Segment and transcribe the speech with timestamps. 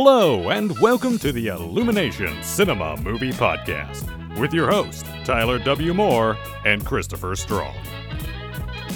[0.00, 4.06] Hello, and welcome to the Illumination Cinema Movie Podcast
[4.38, 5.92] with your host, Tyler W.
[5.92, 7.74] Moore and Christopher Strong.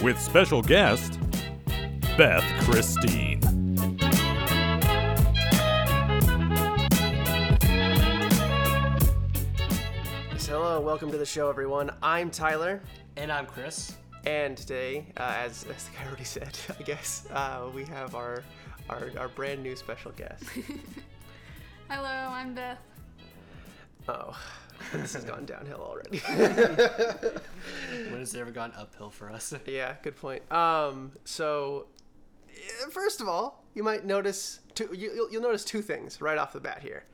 [0.00, 1.18] With special guest,
[2.16, 3.40] Beth Christine.
[10.38, 11.90] So, hello, welcome to the show, everyone.
[12.00, 12.80] I'm Tyler,
[13.16, 13.94] And I'm Chris.
[14.24, 18.44] and today, uh, as, as the guy already said, I guess uh, we have our,
[18.88, 20.44] our our brand new special guest.
[21.88, 22.78] Hello, I'm Beth.
[24.08, 24.36] Oh,
[24.92, 26.18] this has gone downhill already.
[28.10, 29.54] When has it ever gone uphill for us?
[29.66, 30.50] yeah, good point.
[30.50, 31.86] Um, so
[32.50, 34.88] eh, first of all, you might notice two.
[34.92, 37.04] You, you'll, you'll notice two things right off the bat here.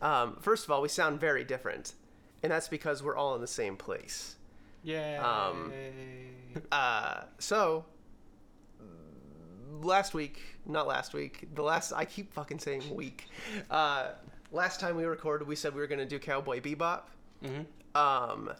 [0.00, 1.94] Um, first of all, we sound very different,
[2.42, 4.36] and that's because we're all in the same place.
[4.82, 5.22] Yeah.
[5.22, 5.72] Um,
[6.72, 7.84] Uh, so
[9.82, 13.26] last week, not last week, the last I keep fucking saying week.
[13.70, 14.08] Uh,
[14.52, 17.02] last time we recorded, we said we were gonna do Cowboy Bebop.
[17.94, 18.50] Um,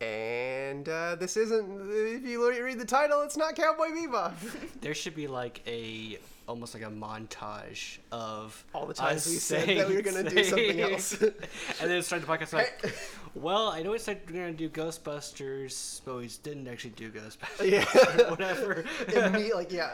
[0.00, 1.90] and uh, this isn't.
[1.90, 4.34] If you read the title, it's not Cowboy Bebop.
[4.80, 9.68] there should be like a almost like a montage of All the times we said
[9.78, 11.20] that we were gonna do something else.
[11.20, 11.34] and
[11.80, 12.94] then start the podcast like,
[13.36, 17.10] well, I know we said we are gonna do Ghostbusters, but we didn't actually do
[17.10, 17.70] Ghostbusters.
[17.70, 17.84] yeah.
[18.30, 18.84] Whatever.
[19.08, 19.90] Imme- like yeah,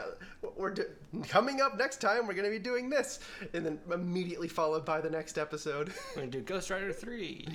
[0.55, 0.89] we're do-
[1.27, 2.25] coming up next time.
[2.25, 3.19] We're gonna be doing this,
[3.53, 5.91] and then immediately followed by the next episode.
[6.15, 7.45] We're gonna do Ghost Rider three.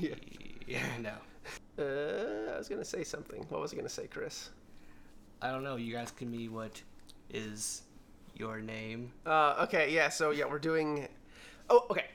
[0.66, 0.82] Yeah.
[1.00, 1.12] no.
[1.78, 3.46] Uh, I was gonna say something.
[3.48, 4.50] What was I gonna say, Chris?
[5.40, 5.76] I don't know.
[5.76, 6.82] You guys can me what
[7.30, 7.82] is
[8.34, 9.12] your name.
[9.24, 10.08] Uh, okay, yeah.
[10.10, 11.08] So yeah, we're doing.
[11.70, 12.06] Oh, okay,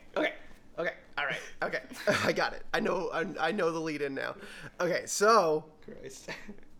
[0.79, 0.93] okay.
[1.17, 1.81] All right, okay.
[2.23, 2.63] I got it.
[2.73, 3.09] I know.
[3.13, 4.35] I, I know the lead in now.
[4.79, 6.29] Okay, so Christ.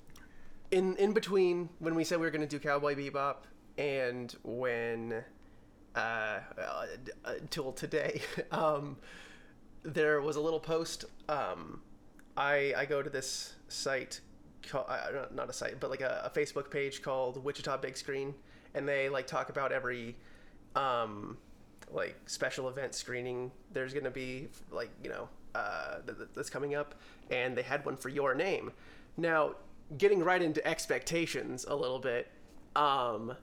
[0.72, 3.36] in in between when we said we were gonna do Cowboy Bebop
[3.78, 5.24] and when
[5.96, 6.86] uh, well,
[7.26, 8.22] until today,
[8.52, 8.98] um,
[9.84, 11.06] there was a little post.
[11.30, 11.82] Um,
[12.36, 14.22] I I go to this site,
[14.68, 17.96] called, uh, not- not a site, but like a, a Facebook page called Wichita Big
[17.98, 18.34] Screen,
[18.74, 20.16] and they like talk about every
[20.76, 21.38] um,
[21.94, 23.52] like special event screening.
[23.72, 26.96] There's gonna be like you know uh, th- th- that's coming up,
[27.30, 28.72] and they had one for your name.
[29.18, 29.56] Now,
[29.98, 32.30] getting right into expectations a little bit.
[32.76, 33.36] Um,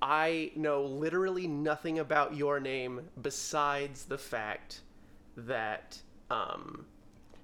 [0.00, 4.80] I know literally nothing about your name besides the fact
[5.36, 5.98] that
[6.30, 6.86] um,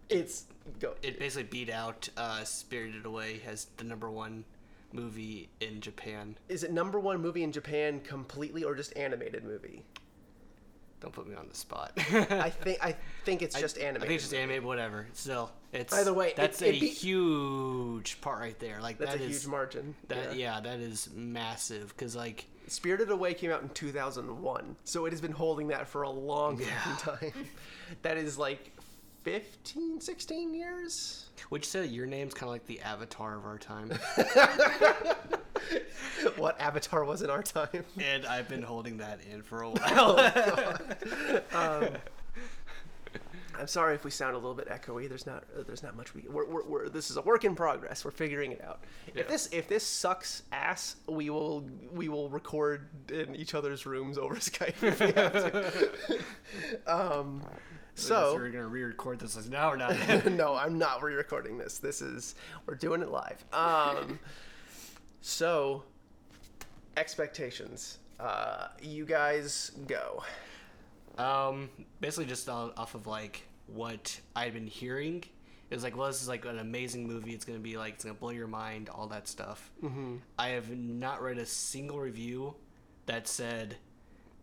[0.08, 0.44] it's
[0.78, 0.94] go.
[1.02, 4.44] it basically beat out uh, Spirited Away as the number one
[4.92, 6.36] movie in Japan.
[6.48, 9.82] Is it number one movie in Japan completely or just animated movie?
[11.02, 11.92] Don't put me on the spot.
[12.30, 14.02] I think I think it's just anime.
[14.02, 15.08] I think it's just animated, whatever.
[15.14, 18.80] Still, it's Either way, That's it a be- huge part right there.
[18.80, 19.94] Like That's that a is- huge margin.
[20.08, 20.54] That yeah.
[20.56, 20.60] yeah.
[20.60, 21.96] that is massive.
[21.96, 26.02] Cause like Spirited Away came out in 2001, so it has been holding that for
[26.02, 26.96] a long Yeah.
[26.98, 27.32] time.
[28.02, 28.70] that is like
[29.24, 31.26] 15, 16 years.
[31.50, 33.90] would you say that your name's kind of like the avatar of our time?
[36.36, 37.84] what Avatar was in our time.
[37.98, 40.14] and I've been holding that in for a Oh,
[41.52, 41.96] while.
[43.58, 45.08] I'm sorry if we sound a little bit echoey.
[45.08, 47.54] There's not uh, there's not much we we're, we're, we're this is a work in
[47.54, 48.04] progress.
[48.04, 48.80] We're figuring it out.
[49.14, 49.20] Yeah.
[49.20, 54.16] If this if this sucks ass, we will we will record in each other's rooms
[54.16, 56.20] over Skype if we have to.
[56.86, 57.42] um,
[57.94, 59.36] so we're gonna re-record this.
[59.36, 60.26] Like, no, we're not.
[60.32, 61.76] no, I'm not re-recording this.
[61.78, 62.34] This is
[62.66, 63.44] we're doing it live.
[63.52, 64.18] Um,
[65.22, 65.84] so
[66.96, 67.98] expectations.
[68.20, 70.22] Uh, you guys go.
[71.18, 75.24] Um, basically just off of like what I'd been hearing.
[75.70, 77.32] It was like, well, this is like an amazing movie.
[77.32, 79.70] It's gonna be like it's gonna blow your mind, all that stuff.
[79.82, 80.16] Mm-hmm.
[80.38, 82.54] I have not read a single review
[83.06, 83.76] that said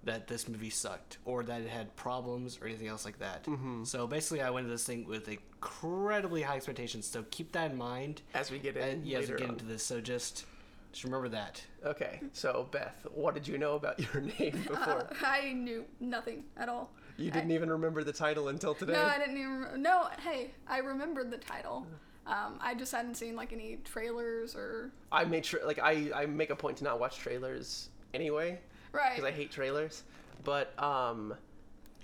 [0.04, 3.44] that this movie sucked or that it had problems or anything else like that.
[3.44, 3.84] Mm-hmm.
[3.84, 7.06] So basically, I went into this thing with incredibly high expectations.
[7.06, 8.22] So keep that in mind.
[8.34, 9.54] As we get in And, yeah, as we get on.
[9.54, 10.46] into this, so just
[10.92, 11.62] just remember that.
[11.86, 15.10] Okay, so Beth, what did you know about your name before?
[15.24, 16.92] I knew nothing at all.
[17.18, 18.94] you didn't even remember the title until today.
[18.94, 19.82] No, I didn't even.
[19.82, 21.86] No, hey, I remembered the title.
[22.26, 26.26] Um, I just hadn't seen like any trailers or I made sure, like, I, I
[26.28, 28.60] make a point to not watch trailers anyway
[28.92, 29.16] right.
[29.16, 30.04] because I hate trailers.
[30.44, 31.34] But um,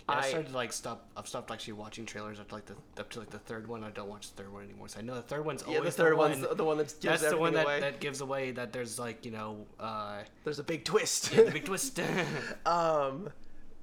[0.08, 1.08] Yeah, I, I started to like stop.
[1.18, 3.84] I've stopped actually watching trailers after like the up to like the third one.
[3.84, 4.88] I don't watch the third one anymore.
[4.88, 6.32] So I know the third one's yeah, always the third one.
[6.32, 7.80] one's the, the one that gives That's the one that, away.
[7.80, 11.32] that gives away that there's like you know uh, There's a big twist.
[11.32, 12.00] the big twist.
[12.66, 13.30] um,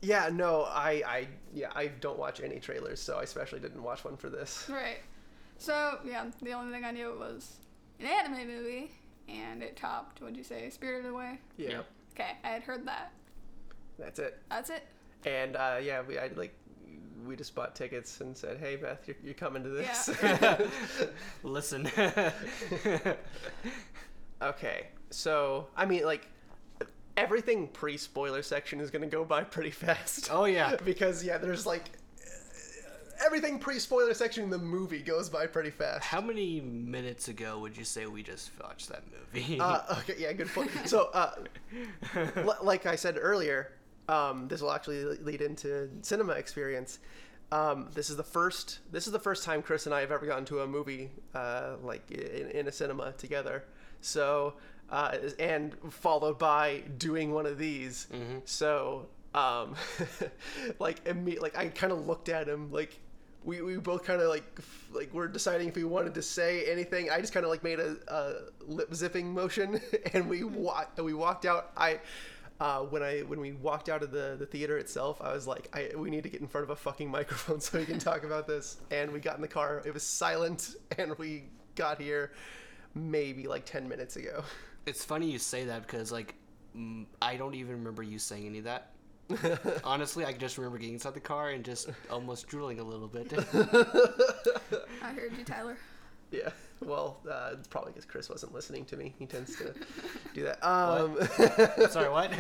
[0.00, 4.04] yeah, no, I, I, yeah, I don't watch any trailers, so I especially didn't watch
[4.04, 4.68] one for this.
[4.68, 4.98] Right.
[5.58, 7.56] So yeah, the only thing I knew was
[8.00, 8.90] an anime movie,
[9.28, 10.20] and it topped.
[10.20, 10.68] What'd you say?
[10.70, 11.38] Spirited Away.
[11.56, 11.82] Yeah,
[12.14, 13.12] Okay, I had heard that.
[13.98, 14.38] that's it.
[14.50, 14.86] That's it.
[15.26, 16.54] And uh, yeah, we I like
[17.26, 20.60] we just bought tickets and said, "Hey, Beth, you're, you're coming to this." Yeah.
[21.42, 21.88] Listen.
[24.42, 26.26] okay, so I mean, like
[27.16, 30.28] everything pre-spoiler section is gonna go by pretty fast.
[30.32, 30.76] oh yeah.
[30.84, 31.90] because yeah, there's like
[33.24, 36.04] everything pre-spoiler section in the movie goes by pretty fast.
[36.04, 39.02] How many minutes ago would you say we just watched that
[39.34, 39.60] movie?
[39.60, 40.70] Uh, okay, yeah, good point.
[40.86, 41.32] So, uh,
[42.36, 43.72] l- like I said earlier,
[44.08, 46.98] um, this will actually lead into cinema experience.
[47.50, 48.78] Um, this is the first.
[48.90, 51.74] This is the first time Chris and I have ever gotten to a movie uh,
[51.82, 53.64] like in, in a cinema together.
[54.00, 54.54] So,
[54.90, 58.06] uh, and followed by doing one of these.
[58.46, 59.74] So, um,
[60.78, 62.98] like imme- like I kind of looked at him like
[63.44, 66.64] we, we both kind of like f- like we're deciding if we wanted to say
[66.70, 67.10] anything.
[67.10, 68.34] I just kind of like made a, a
[68.66, 69.80] lip zipping motion,
[70.14, 71.70] and we walked we walked out.
[71.76, 72.00] I
[72.62, 75.68] uh, when I when we walked out of the, the theater itself, I was like,
[75.74, 78.22] I, we need to get in front of a fucking microphone so we can talk
[78.22, 78.76] about this.
[78.92, 79.82] And we got in the car.
[79.84, 82.30] It was silent, and we got here
[82.94, 84.44] maybe like ten minutes ago.
[84.86, 86.36] it's funny you say that because like
[87.20, 88.92] I don't even remember you saying any of that.
[89.84, 93.32] Honestly, I just remember getting inside the car and just almost drooling a little bit.
[95.02, 95.78] I heard you, Tyler.
[96.32, 96.50] Yeah.
[96.80, 99.14] Well, uh, it's probably because Chris wasn't listening to me.
[99.18, 99.74] He tends to
[100.34, 100.58] do that.
[100.66, 101.18] Um,
[101.90, 102.32] Sorry, what?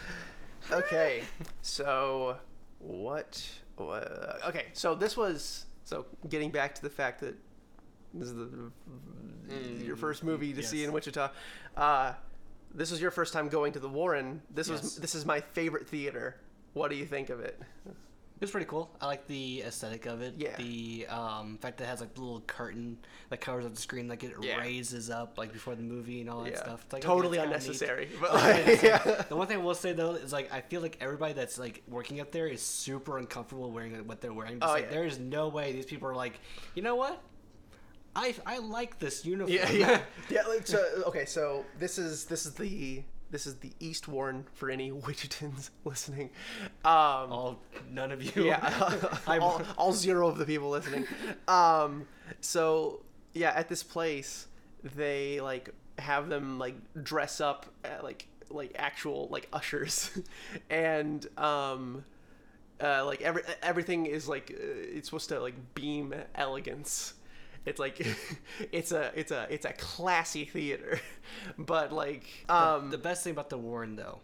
[0.72, 1.22] okay.
[1.62, 2.36] So
[2.78, 3.48] what?
[3.78, 4.66] Uh, okay.
[4.72, 7.36] So this was so getting back to the fact that
[8.12, 8.70] this is the
[9.84, 11.30] your first movie to see in Wichita.
[11.76, 12.12] Uh,
[12.74, 14.42] this was your first time going to the Warren.
[14.50, 16.36] This was this is my favorite theater.
[16.72, 17.60] What do you think of it?
[18.40, 18.90] It was pretty cool.
[19.02, 20.32] I like the aesthetic of it.
[20.38, 20.56] Yeah.
[20.56, 22.96] The um, fact that it has like the little curtain
[23.28, 24.56] that covers up the screen, like it Yeah.
[24.58, 26.62] raises up like before the movie and all that Yeah.
[26.62, 26.82] stuff.
[26.84, 27.44] It's like, okay, totally neat.
[27.44, 28.08] unnecessary.
[28.20, 29.24] But like, yeah.
[29.28, 31.82] The one thing I will say though is like I feel like everybody that's like
[31.86, 34.58] working up there is super uncomfortable wearing what they're wearing.
[34.62, 34.90] Oh, like, yeah.
[34.90, 36.40] There is no way these people are like,
[36.74, 37.20] you know what?
[38.16, 39.52] I I like this uniform.
[39.52, 40.00] Yeah, yeah,
[40.30, 40.42] yeah.
[40.48, 44.70] Like, so okay, so this is this is the this is the East Warren for
[44.70, 46.30] any Wichitans listening.
[46.84, 47.58] Um, all
[47.90, 48.46] none of you.
[48.46, 51.06] yeah, all, all zero of the people listening.
[51.48, 52.06] Um,
[52.40, 54.46] so yeah, at this place,
[54.96, 60.10] they like have them like dress up uh, like like actual like ushers,
[60.70, 62.04] and um,
[62.82, 67.14] uh, like every everything is like uh, it's supposed to like beam elegance.
[67.66, 68.06] It's like
[68.72, 71.00] it's a it's a it's a classy theater,
[71.58, 74.20] but like um the best thing about the Warren though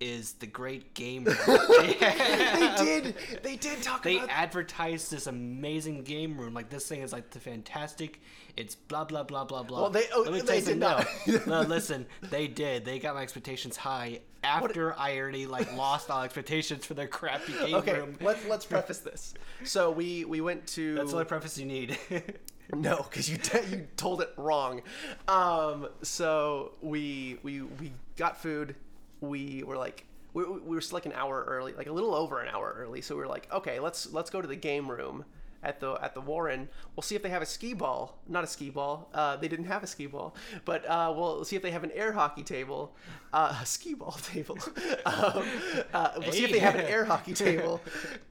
[0.00, 1.36] is the great game room.
[1.46, 6.54] they did they did talk they about advertised this amazing game room.
[6.54, 8.20] Like this thing is like the fantastic.
[8.56, 9.82] It's blah blah blah blah blah.
[9.82, 11.06] Well, they- oh, Let me they did not.
[11.26, 12.84] No, no, listen, they did.
[12.84, 17.52] They got my expectations high after I already like lost all expectations for their crappy
[17.52, 18.16] game okay room.
[18.22, 21.98] let's let's preface this so we we went to That's the only preface you need.
[22.72, 24.82] No, because you te- you told it wrong.
[25.26, 28.76] Um, so we we we got food.
[29.20, 32.40] We were like we, we were still like an hour early, like a little over
[32.40, 33.00] an hour early.
[33.00, 35.24] So we were like, okay, let's let's go to the game room
[35.62, 36.68] at the at the Warren.
[36.94, 38.18] We'll see if they have a skee ball.
[38.28, 39.10] Not a skee ball.
[39.12, 41.90] Uh, they didn't have a skee ball, but uh, we'll see if they have an
[41.92, 42.94] air hockey table,
[43.32, 44.58] uh, a skee ball table.
[45.06, 45.44] um,
[45.92, 47.80] uh, we'll see if they have an air hockey table,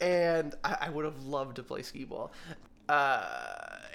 [0.01, 2.31] and I, I would have loved to play skee ball.
[2.87, 3.25] Uh,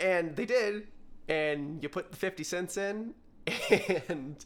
[0.01, 0.87] and they did,
[1.29, 3.15] and you put the fifty cents in,
[4.09, 4.37] and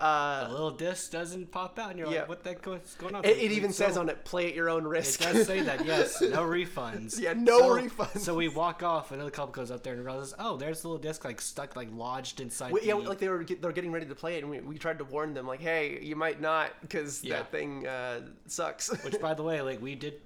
[0.00, 2.20] uh, the little disc doesn't pop out, and you're Yeah.
[2.20, 4.48] like, "What the heck is going on?" it, it even So- says on it, "Play
[4.48, 6.20] at your own risk." It risk." does say that, yes.
[6.22, 7.20] No refunds.
[7.20, 8.18] Yeah, no So- refunds.
[8.20, 11.00] So we walk off, another couple goes up there and realizes, oh, there's the little
[11.02, 12.72] disc like stuck, like lodged inside.
[12.72, 14.76] We- yeah, like they were they were getting ready to play it, and we, we
[14.78, 17.36] tried to warn them, like, "Hey, you might not, because Yeah.
[17.36, 20.20] that thing uh, sucks." Which, by the way, like we did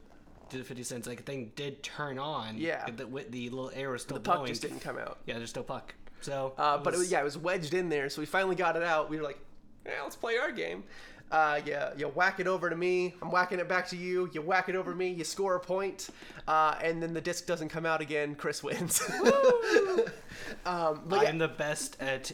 [0.48, 1.06] do the fifty cents.
[1.06, 2.56] Like the thing did turn on.
[2.58, 2.84] Yeah.
[2.90, 4.48] The, the, the little air was still the puck blowing.
[4.48, 5.18] just didn't come out.
[5.26, 5.94] Yeah, there's still puck.
[6.22, 6.54] So.
[6.56, 8.56] Uh, it but it was, was- yeah, it was wedged in there, so we finally
[8.56, 9.10] got it out.
[9.10, 9.38] We were like,
[9.84, 10.84] "Yeah, let's play our game."
[11.30, 13.14] Uh, yeah, you whack it over to me.
[13.22, 14.28] I'm whacking it back to you.
[14.34, 15.08] You whack it over to me.
[15.08, 16.10] You score a point,
[16.46, 18.34] uh, and then the disc doesn't come out again.
[18.34, 19.00] Chris wins.
[20.66, 22.32] um, but I yeah, am the best at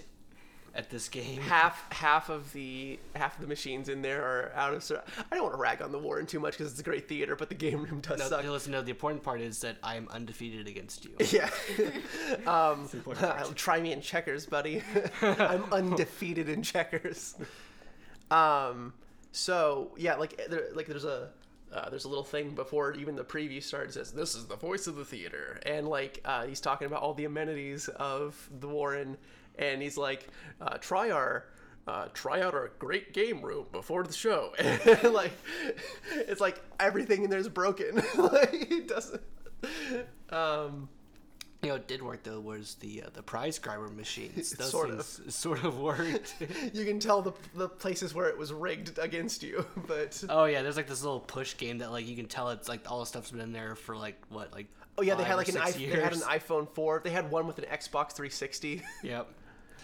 [0.78, 1.40] at this game.
[1.40, 4.82] half half of the half of the machines in there are out of.
[4.84, 7.08] ser- I don't want to rag on the Warren too much because it's a great
[7.08, 8.44] theater, but the game room does No, suck.
[8.44, 8.80] listen, no.
[8.80, 11.10] The important part is that I am undefeated against you.
[11.30, 11.50] Yeah.
[12.46, 14.82] um, important try me in checkers, buddy.
[15.22, 17.34] I'm undefeated in checkers.
[18.30, 18.94] Um,
[19.32, 21.30] so yeah, like there, like there's a
[21.72, 24.86] uh, there's a little thing before even the preview starts says this is the voice
[24.86, 29.16] of the theater, and like uh, he's talking about all the amenities of the Warren,
[29.58, 30.28] and he's like,
[30.60, 31.46] uh, try our
[31.86, 34.52] uh, try out our great game room before the show.
[34.58, 35.32] And like,
[36.12, 37.96] it's like everything in there's broken.
[38.18, 39.22] like, it doesn't.
[40.30, 40.88] Um,
[41.62, 42.38] You know, it did work though.
[42.40, 44.50] Was the uh, the prize grabber machines?
[44.58, 46.36] Those Sort things sort of worked.
[46.72, 50.62] you can tell the the places where it was rigged against you, but oh yeah,
[50.62, 53.06] there's like this little push game that like you can tell it's like all the
[53.06, 54.66] stuff's been in there for like what like.
[54.98, 57.00] oh yeah, they had like an i they had an iPhone four.
[57.02, 58.82] They had one with an Xbox 360.
[59.02, 59.28] Yep.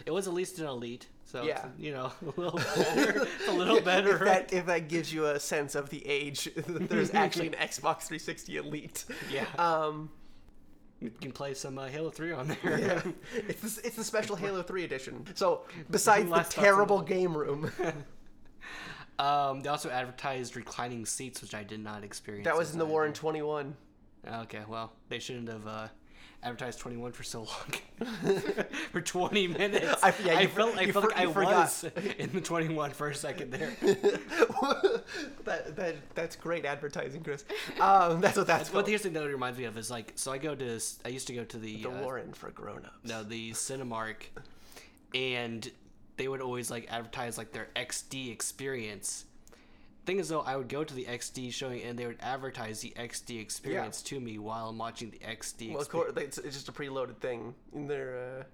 [0.06, 1.66] It was at least an elite, so it's, Yeah.
[1.78, 3.26] you know a little better.
[3.48, 4.14] A little better.
[4.16, 8.02] if that if that gives you a sense of the age, there's actually an Xbox
[8.04, 9.04] 360 Elite.
[9.32, 9.46] Yeah.
[9.58, 10.10] Um,
[11.00, 12.78] You can play some uh, Halo Three on there.
[12.78, 13.02] yeah.
[13.48, 15.26] it's the, it's the special Halo 3 edition.
[15.34, 17.70] So besides the Last thoughts on terrible game room,
[19.18, 22.46] Um, they also advertised reclining seats, which I did not experience.
[22.46, 23.76] that was in the Warren 21.
[24.26, 25.88] Okay, well, they shouldn't have uh,
[26.44, 28.08] advertised 21 for so long.
[28.92, 30.02] for 20 minutes.
[30.02, 31.84] I- yeah, you felt, I felt for- like I was
[32.18, 33.72] in the 21 for a second there.
[35.44, 37.44] that, that that's great advertising, Chris.
[37.80, 38.88] Um, that's what that's But called.
[38.88, 41.08] here's the thing that it reminds me of is like, so I go to, I
[41.08, 42.94] used to go to the, The uh, Warren for grown-ups.
[43.04, 44.16] no, the Cinemark,
[45.14, 45.70] and
[46.16, 49.24] they would always like advertise like their XD experience.
[50.06, 52.92] Thing is though, I would go to the XD showing and they would advertise the
[52.96, 55.72] XD experience to me while I'm watching the XD.
[55.72, 58.40] Well, of course, it's, it's just a preloaded thing in their.
[58.40, 58.44] Uh,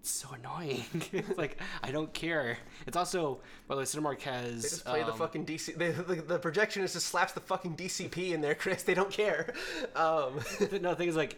[0.00, 0.84] It's so annoying.
[1.12, 2.56] it's like I don't care.
[2.86, 5.76] It's also by the way, Cinemark has they just play the um, fucking DC.
[5.76, 8.82] They, the, the projectionist just slaps the fucking DCP in there, Chris.
[8.88, 9.52] They don't care.
[9.94, 10.40] Um,
[10.80, 11.36] no the thing is like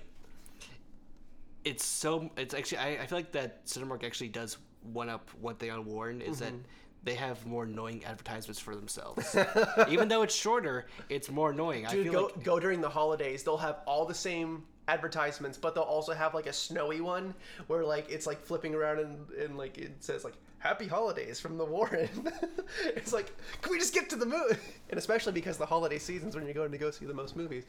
[1.65, 4.59] it's so it's actually I, I feel like that Cinemark actually does
[4.93, 6.63] one up what they on Warren is that Mm-hmm.
[7.07, 9.37] They have more annoying advertisements for themselves.
[9.89, 11.87] Even though it's shorter, it's more annoying.
[11.87, 13.45] I Dude, go like go during the holidays.
[13.45, 17.33] They'll have all the same advertisements, but they'll also have like a snowy one
[17.69, 21.57] where like it's like flipping around and, and like it says like "Happy Holidays" from
[21.57, 22.09] the Warren.
[22.85, 23.33] it's like,
[23.63, 24.57] can we just get to the movie?
[24.91, 27.65] And especially because the holiday seasons when you're going to go see the most movies.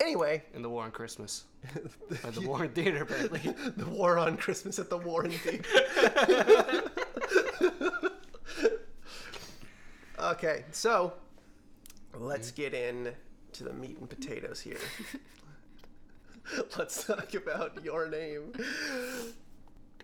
[0.00, 1.44] Anyway, in the War on Christmas.
[2.22, 3.54] By the Warren Theater apparently.
[3.76, 6.89] the war on Christmas at the Warren Theater.
[10.22, 11.12] Okay, so
[12.18, 12.62] let's mm-hmm.
[12.62, 13.12] get in
[13.52, 14.78] to the meat and potatoes here.
[16.78, 18.52] let's talk about your name.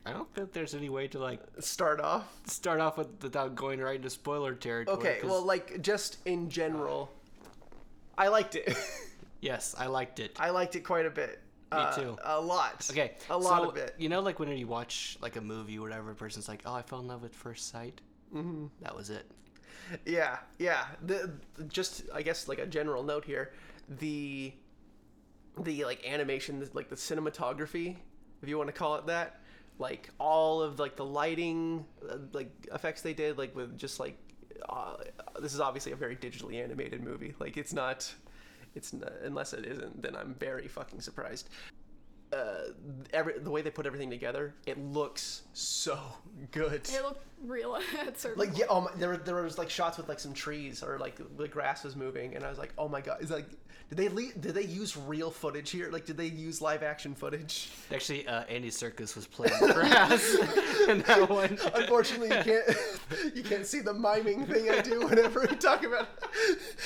[0.04, 2.24] I don't think there's any way to like Start off.
[2.46, 4.96] start off with without going right into spoiler territory.
[4.98, 8.76] Okay, 'cause- well, like just in general, uh, I liked it.
[9.40, 10.36] yes, I liked it.
[10.38, 11.42] I liked it quite a bit.
[11.72, 12.16] Me uh, too.
[12.22, 12.86] A lot.
[12.88, 13.96] Okay, A lot so, of it.
[13.98, 16.74] You know, like when you watch like a movie or whatever, a person's like, "Oh,
[16.74, 18.00] I fell in love at first sight."
[18.32, 18.66] Mm-hmm.
[18.82, 19.28] That was it.
[20.04, 20.86] Yeah, yeah.
[21.04, 21.30] The,
[21.68, 23.52] just I guess like a general note here,
[24.00, 24.52] the
[25.62, 27.96] the like animation, like the cinematography,
[28.42, 29.40] if you want to call it that,
[29.78, 34.18] like all of like the lighting, uh, like effects they did, like with just like
[34.68, 34.96] uh,
[35.40, 37.34] this is obviously a very digitally animated movie.
[37.38, 38.12] Like it's not,
[38.74, 41.48] it's not, unless it isn't, then I'm very fucking surprised.
[42.32, 42.72] Uh,
[43.12, 45.98] every the way they put everything together, it looks so
[46.50, 46.88] good.
[46.88, 49.96] It looked real at certain Like yeah, oh my, there were there was like shots
[49.96, 52.88] with like some trees or like the grass was moving, and I was like, oh
[52.88, 53.46] my god, is like,
[53.88, 55.90] did they le- did they use real footage here?
[55.90, 57.70] Like, did they use live action footage?
[57.92, 60.34] Actually, uh, Andy Serkis was playing grass
[60.88, 61.58] in that one.
[61.74, 66.08] Unfortunately, you can't you can't see the miming thing I do whenever we talk about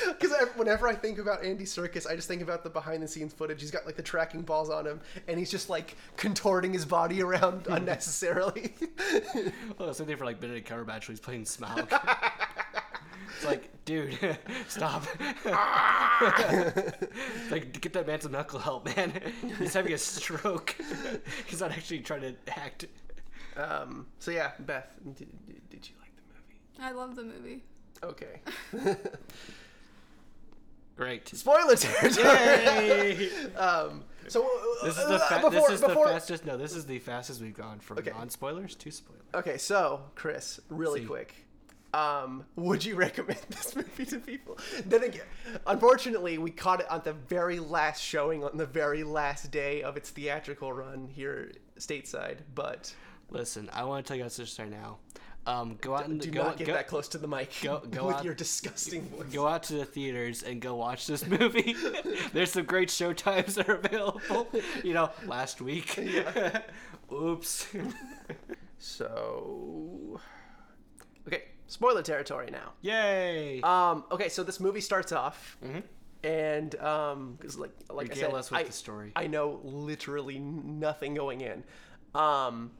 [0.08, 3.32] because whenever I think about Andy Serkis, I just think about the behind the scenes
[3.32, 3.60] footage.
[3.60, 7.22] He's got like the tracking balls on him, and he's just like contorting his body
[7.22, 8.74] around unnecessarily.
[9.78, 11.88] Well, same thing for like Benedict Cumberbatch when he's playing Smaug.
[13.34, 14.18] it's like, dude,
[14.68, 15.06] stop.
[16.20, 19.12] It's like, get that man some knuckle help, man.
[19.58, 20.76] He's having a stroke.
[21.46, 22.84] He's not actually trying to act.
[23.56, 26.58] um, so yeah, Beth, did, did, did you like the movie?
[26.78, 27.62] I love the movie.
[28.02, 28.40] Okay.
[30.96, 31.28] Great.
[31.28, 32.26] Spoiler territory.
[32.26, 33.30] Yay!
[33.56, 36.44] Um, so uh, This is the uh, fa- before, this is before, the fastest.
[36.46, 38.10] No, this is the fastest we've gone from Okay.
[38.10, 39.22] non-spoilers to spoilers.
[39.34, 41.06] Okay, so Chris, really See.
[41.06, 41.34] quick,
[41.92, 44.58] um, would you recommend this movie to people?
[44.86, 45.26] Then again,
[45.66, 49.96] unfortunately, we caught it on the very last showing on the very last day of
[49.96, 52.38] its theatrical run here stateside.
[52.54, 52.94] But
[53.32, 54.98] Listen, I want to tell you guys this right now.
[55.46, 57.82] Um, go out and do go, not get go, that close to the mic go-
[57.90, 59.26] go with out- your disgusting voice.
[59.32, 61.74] go out to the theaters and go watch this movie.
[62.34, 64.48] There's some great show times that are available.
[64.84, 65.98] You know, last week.
[67.12, 67.66] Oops.
[68.78, 70.20] So,
[71.26, 72.72] okay, spoiler territory now.
[72.82, 73.60] Yay!
[73.62, 75.56] Um, okay, so this movie starts off,
[76.24, 79.12] and um, cause like like I Regale said, us with I, the story.
[79.16, 81.64] I know literally nothing going in.
[82.14, 82.70] Um,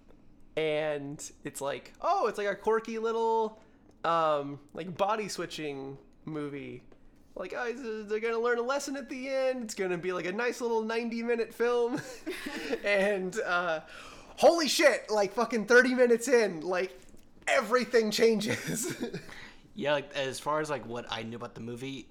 [0.57, 3.61] and it's like, oh, it's like a quirky little,
[4.05, 6.83] um, like body switching movie.
[7.37, 9.65] Like, oh, they're gonna learn a lesson at the end.
[9.65, 12.01] It's gonna be like a nice little ninety-minute film,
[12.85, 13.81] and uh,
[14.37, 15.11] holy shit!
[15.11, 16.99] Like fucking thirty minutes in, like
[17.47, 18.95] everything changes.
[19.75, 22.07] Yeah, like as far as like what I knew about the movie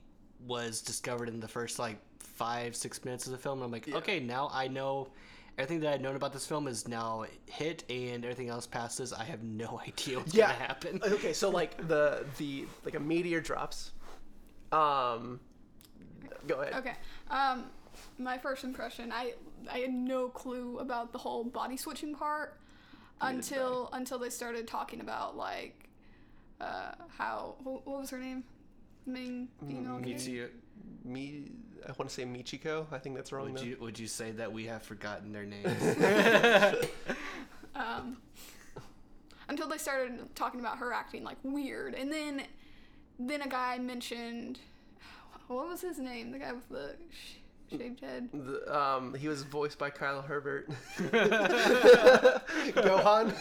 [0.47, 3.59] was discovered in the first like five six minutes of the film.
[3.59, 5.09] And I'm like, okay, now I know
[5.59, 9.11] everything that I'd known about this film is now hit, and everything else past this,
[9.11, 10.47] I have no idea what's yeah.
[10.53, 11.01] gonna happen.
[11.19, 13.91] Okay, so like the the like a meteor drops.
[14.71, 15.39] Um,
[16.47, 16.75] go ahead.
[16.75, 16.93] Okay.
[17.29, 17.65] Um,
[18.17, 19.33] my first impression, I
[19.69, 22.57] I had no clue about the whole body switching part
[23.21, 25.89] until until they started talking about like
[26.61, 28.43] uh, how wh- what was her name,
[29.05, 29.99] main female.
[29.99, 30.09] character?
[30.09, 30.49] Mitsuyo,
[31.03, 31.43] Me,
[31.87, 32.85] I want to say Michiko.
[32.91, 33.51] I think that's wrong.
[33.51, 33.63] would though.
[33.63, 35.65] you would you say that we have forgotten their names?
[37.75, 38.17] um,
[39.47, 42.43] until they started talking about her acting like weird, and then
[43.19, 44.59] then a guy mentioned
[45.49, 46.31] what was his name?
[46.31, 48.29] The guy with the sh- shaved head.
[48.31, 50.69] The, um, he was voiced by Kyle Hebert.
[52.75, 53.33] Gohan.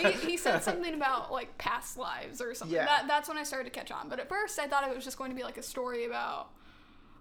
[0.00, 2.74] he, he said something about like past lives or something.
[2.74, 2.86] Yeah.
[2.86, 4.08] That, that's when I started to catch on.
[4.08, 6.50] But at first, I thought it was just going to be like a story about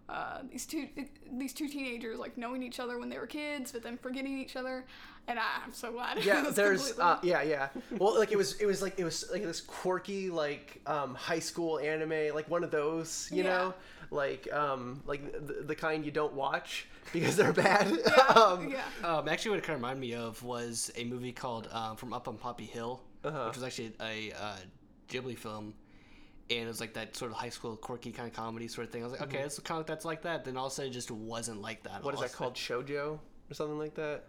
[0.10, 0.88] uh, these two
[1.32, 4.56] these two teenagers like knowing each other when they were kids, but then forgetting each
[4.56, 4.86] other.
[5.28, 6.24] And I, I'm so glad.
[6.26, 7.70] yeah, there's completely- uh, yeah, yeah.
[7.98, 11.40] Well, like it was it was like it was like this quirky like um, high
[11.40, 13.50] school anime, like one of those, you Yeah.
[13.50, 13.74] know,
[14.12, 17.88] like um, like the, the kind you don't watch because they're bad.
[18.36, 18.82] um, yeah.
[19.04, 22.12] Um, actually, what it kind of reminded me of was a movie called um, From
[22.14, 23.46] Up on Poppy Hill, Uh-huh.
[23.48, 24.58] which was actually a uh,
[25.08, 25.74] Ghibli film,
[26.58, 28.94] and it was like that sort of high school quirky kind of comedy sort of
[28.94, 29.02] thing.
[29.02, 30.46] I was like, okay, it's kind of that's like that.
[30.46, 31.94] Then all of a sudden, it just wasn't like that.
[31.94, 32.06] Mm-hmm.
[32.06, 32.56] What is that called?
[32.56, 33.20] Shojo
[33.50, 34.26] or something like that?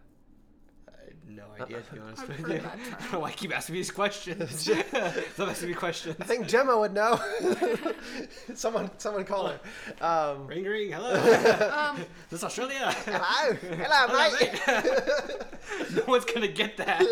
[1.06, 2.54] I have no idea, to be honest with you.
[2.54, 2.78] I term.
[3.00, 4.60] don't know why keep asking me these questions.
[5.34, 6.16] Stop asking me questions.
[6.20, 7.20] I think Gemma would know.
[8.54, 9.60] someone, someone call her.
[10.00, 11.14] Um, Ring ring, hello.
[11.70, 12.90] Um, Is this Australia?
[13.04, 15.96] hello, hello, mate.
[15.96, 17.02] no one's gonna get that.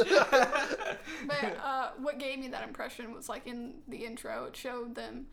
[1.27, 5.27] But uh, what gave me that impression was like in the intro, it showed them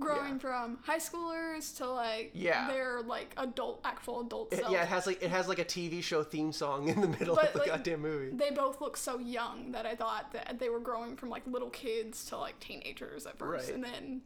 [0.00, 0.38] growing Yeah.
[0.38, 2.66] from high schoolers to like Yeah.
[2.68, 4.72] their like adult, actual adult It- self.
[4.72, 7.34] yeah, it has like it has like a TV show theme song in the middle
[7.36, 8.36] But, of the like, goddamn movie.
[8.36, 11.70] They both look so young that I thought that they were growing from like little
[11.70, 13.74] kids to like teenagers at first, Right.
[13.74, 14.22] and then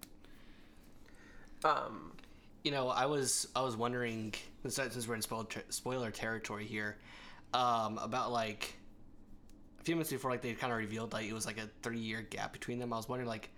[1.64, 2.12] Um,
[2.62, 4.34] you know, I was I was wondering
[4.66, 6.98] since since we're in spoiler, ter- spoiler territory here,
[7.52, 8.74] um, about like
[9.80, 11.98] a few minutes before like they kind of revealed like it was like a three
[11.98, 12.92] year gap between them.
[12.92, 13.50] I was wondering like,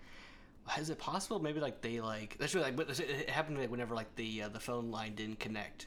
[0.79, 3.95] is it possible maybe like they like that's really like but it happened like whenever
[3.95, 5.87] like the uh, the phone line didn't connect.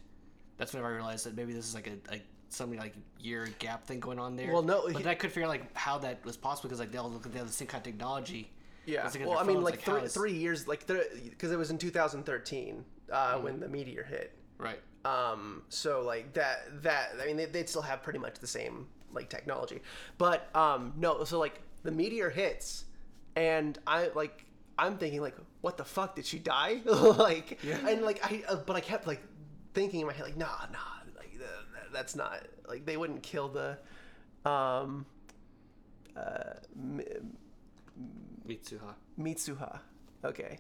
[0.58, 3.86] That's whenever I realized that maybe this is like a like something like year gap
[3.86, 4.52] thing going on there.
[4.52, 6.92] Well, no, but he- I could figure out like how that was possible because like
[6.92, 8.52] they all look at the same kind of technology.
[8.86, 9.06] yeah.
[9.06, 12.84] Like Well, I mean, phones, like, three, three years, like, because it was in 2013
[13.12, 14.34] uh, when the meteor hit.
[14.58, 14.80] Right.
[15.06, 18.88] Um, so like that that I mean they, they'd still have pretty much the same
[19.14, 19.82] like technology,
[20.18, 21.24] but um, no.
[21.24, 22.86] So like the meteor hits,
[23.38, 24.46] and I like
[24.86, 26.82] I'm thinking like what the fuck did she die?
[26.86, 29.22] like and like I uh, but I kept like
[29.74, 30.80] thinking in my head like nah nah
[31.18, 33.78] like uh, that's not like they wouldn't kill the
[34.50, 35.06] um
[36.16, 37.02] uh M-
[38.48, 38.94] Mitsuha.
[39.20, 39.80] Mitsuha.
[40.24, 40.60] Okay.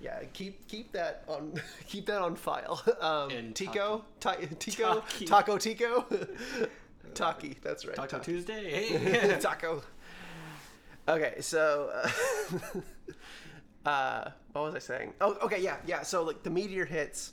[0.00, 1.54] Yeah, keep keep that on
[1.88, 2.80] keep that on file.
[3.00, 5.24] Um, And Tico, Ti- Tico, Taki.
[5.26, 6.06] Taco Tico,
[7.14, 7.56] Taki.
[7.62, 7.96] That's right.
[7.96, 8.70] Taco Ta- Tuesday.
[8.70, 9.38] Hey.
[9.40, 9.82] Taco.
[11.08, 12.08] Okay, so uh,
[13.88, 15.14] uh, what was I saying?
[15.22, 16.02] Oh, okay, yeah, yeah.
[16.02, 17.32] So like the meteor hits,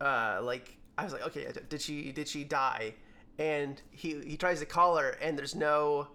[0.00, 2.94] uh, like I was like, okay, did she did she die?
[3.38, 6.06] And he he tries to call her, and there's no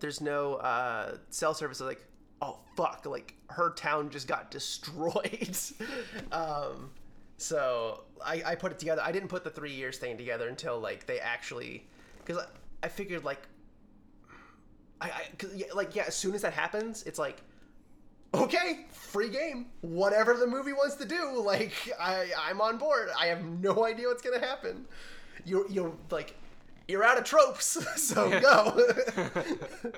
[0.00, 1.78] there's no uh, cell service.
[1.78, 2.04] So like,
[2.42, 5.56] oh fuck, like her town just got destroyed.
[6.30, 6.90] um,
[7.38, 9.00] so I, I put it together.
[9.02, 11.86] I didn't put the three years thing together until like they actually,
[12.22, 13.48] because I, I figured like,
[15.00, 15.22] I, I
[15.54, 17.40] yeah, like yeah, as soon as that happens, it's like.
[18.34, 19.66] Okay, free game.
[19.80, 23.08] Whatever the movie wants to do, like I, I'm on board.
[23.18, 24.86] I have no idea what's gonna happen.
[25.44, 26.34] You're, you're like,
[26.88, 28.86] you're out of tropes, so go.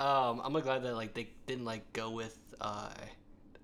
[0.00, 2.90] Um, I'm glad that like they didn't like go with uh,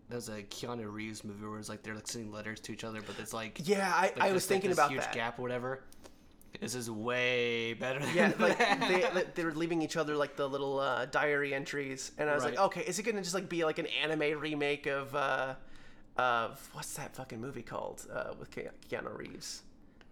[0.08, 3.00] there's a Keanu Reeves movie where it's like they're like sending letters to each other,
[3.00, 5.14] but it's like yeah, I, like, I was like, thinking this about huge that.
[5.14, 5.82] gap or whatever.
[6.60, 7.98] This is way better.
[8.00, 8.80] Than Yeah, like that.
[9.14, 12.44] they they were leaving each other like the little uh, diary entries, and I was
[12.44, 15.54] like, okay, is it gonna just like be like an anime remake of uh,
[16.16, 19.62] of what's that fucking movie called uh, with Ke- Keanu Reeves?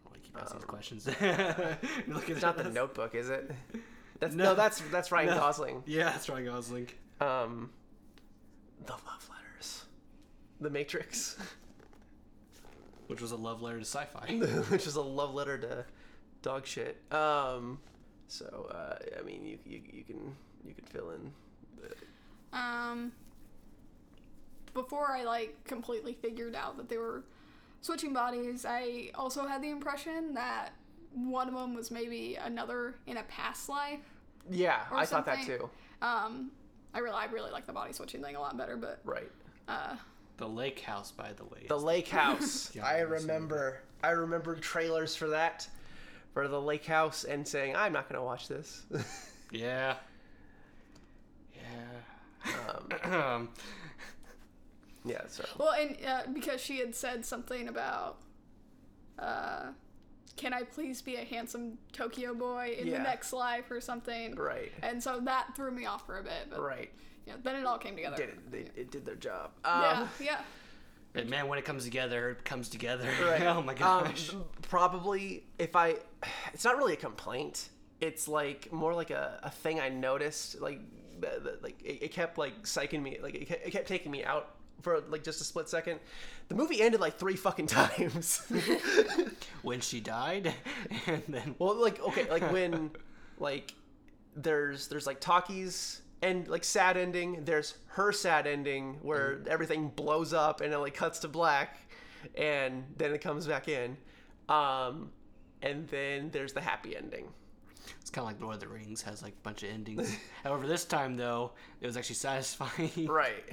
[0.05, 1.07] Why you keep asking these questions.
[2.29, 3.51] It's not the Notebook, is it?
[4.19, 4.55] That's no, No.
[4.55, 5.37] that's that's Ryan No.
[5.37, 5.83] Gosling.
[5.87, 6.89] Yeah, that's Ryan Gosling.
[7.21, 7.71] Um,
[8.87, 9.85] the love letters,
[10.61, 11.37] The Matrix,
[13.09, 14.37] Which was a love letter to sci-fi.
[14.71, 15.85] which is a love letter to
[16.43, 16.97] dog shit.
[17.13, 17.79] Um,
[18.29, 20.35] so uh, I mean, you, you you can
[20.67, 21.33] you can fill in.
[21.81, 23.13] The, Um,
[24.75, 27.25] before I like completely figured out that they were
[27.81, 30.71] switching bodies, I also had the impression that
[31.15, 34.01] one of them was maybe another in a past life.
[34.49, 35.69] yeah, Or I thought that too.
[36.03, 36.53] Um,
[36.95, 39.31] I really, I really like the body switching thing a lot better, but Right.
[39.67, 39.97] uh,
[40.37, 41.67] The lake house, by the way.
[41.69, 42.71] The lake house.
[42.83, 43.81] I remember.
[44.05, 45.69] I remember trailers for that,
[46.33, 48.83] for the lake house, and saying, "I'm not gonna watch this."
[49.51, 49.97] Yeah.
[51.55, 52.51] Yeah.
[53.05, 53.49] um, Um,
[55.05, 55.23] yeah.
[55.29, 55.45] So.
[55.59, 58.19] well, and uh, because she had said something about,
[59.19, 59.69] uh,
[60.37, 62.99] can I please be a handsome Tokyo boy in Yeah.
[62.99, 64.37] the next life or something?
[64.37, 64.73] Right.
[64.83, 66.91] And so that threw me off for a bit, but Right.
[67.27, 68.17] yeah, then it all came together.
[68.17, 68.51] Did it?
[68.51, 69.51] They, it did their job.
[69.65, 70.41] Yeah, Um, yeah.
[71.13, 73.09] But man, when it comes together, it comes together.
[73.21, 73.43] Right.
[73.43, 74.33] oh my gosh.
[74.33, 75.97] Um, probably, if I,
[76.53, 77.69] it's not really a complaint.
[78.01, 80.61] It's like more like a, a thing I noticed.
[80.61, 80.81] Like,
[81.63, 83.19] like it, it kept like psyching me.
[83.23, 86.01] Like it it kept taking me out for like just a split second.
[86.49, 88.43] The movie ended like three fucking times.
[89.63, 90.55] when she died,
[91.07, 92.91] and then well, like okay, like when
[93.39, 93.75] like
[94.37, 97.45] there's there's like talkies and like sad ending.
[97.45, 101.79] There's her sad ending where everything blows up and it like cuts to black,
[102.37, 103.97] and then it comes back in.
[104.49, 105.11] Um,
[105.63, 107.29] and then there's the happy ending.
[108.01, 110.17] it's kind of like Lord of the Rings has like a bunch of endings.
[110.45, 112.91] However, this time though, it was actually satisfying.
[113.09, 113.45] Right.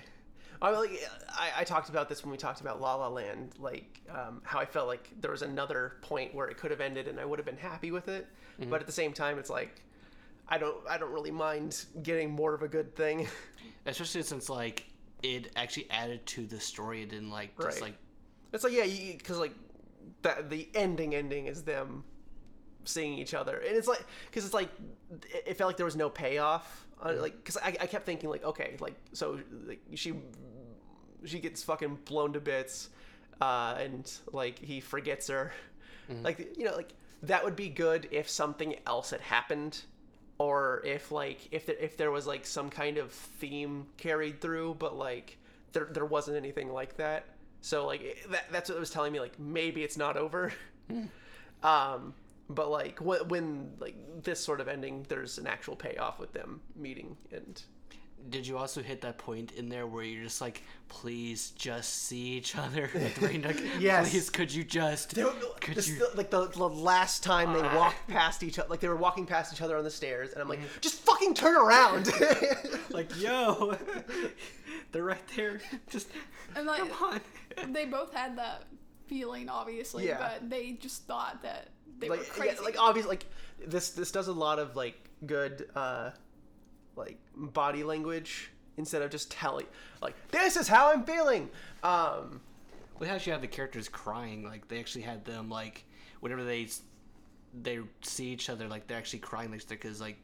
[0.59, 4.01] I, like, I, I talked about this when we talked about La La Land, like
[4.09, 7.19] um, how I felt like there was another point where it could have ended and
[7.19, 8.25] I would have been happy with it,
[8.67, 9.83] but at the same time, it's like
[10.49, 13.27] I don't I don't really mind getting more of a good thing.
[13.85, 14.85] Especially since like
[15.23, 17.03] it actually added to the story.
[17.03, 17.89] It didn't like just Right.
[17.89, 17.97] like
[18.53, 18.85] It's like yeah,
[19.17, 19.53] because like
[20.21, 22.03] that the ending ending is them
[22.85, 24.69] seeing each other, and it's like because it's like
[25.45, 26.85] it felt like there was no payoff.
[27.03, 30.13] Uh, like because I, I kept thinking like okay like so like she
[31.25, 32.89] she gets fucking blown to bits,
[33.41, 35.51] uh, and like he forgets her,
[36.23, 39.81] like you know like that would be good if something else had happened.
[40.39, 44.75] Or if like if there, if there was like some kind of theme carried through,
[44.75, 45.37] but like
[45.73, 47.25] there there wasn't anything like that.
[47.61, 49.19] So like that that's what it was telling me.
[49.19, 50.53] Like maybe it's not over.
[51.63, 52.13] um,
[52.49, 56.61] but like when, when like this sort of ending, there's an actual payoff with them
[56.75, 57.61] meeting and
[58.29, 62.17] Did you also hit that point in there where you're just like, please just see
[62.33, 62.85] each other?
[62.93, 64.09] At the very like, Yes.
[64.11, 65.15] Please, could you just?
[65.15, 65.97] Could This- you?
[65.99, 69.25] the- like the, the last time they walked past each other, like they were walking
[69.25, 70.79] past each other on the stairs, and I'm like, Mm-hmm.
[70.81, 72.09] just fucking turn around.
[72.89, 73.75] Like, yo,
[74.91, 75.59] they're right there.
[75.89, 76.07] Just
[76.55, 77.21] And like, come
[77.57, 77.73] on.
[77.73, 78.63] they both had that
[79.07, 80.17] feeling, obviously, Yeah.
[80.17, 81.67] but they just thought that
[81.99, 82.55] they were like crazy.
[82.57, 83.25] yeah, like obviously like
[83.65, 86.11] this this does a lot of like good uh
[86.97, 89.65] like body language instead of just telling
[90.01, 91.49] like this is how I'm feeling.
[91.83, 92.41] Um,
[92.99, 94.43] We actually had the characters crying.
[94.43, 95.83] Like they actually had them like
[96.19, 96.67] whenever they
[97.53, 100.17] they see each other, like they're actually crying like because like